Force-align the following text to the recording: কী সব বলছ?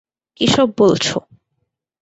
কী 0.39 0.45
সব 0.47 0.69
বলছ? 0.77 1.05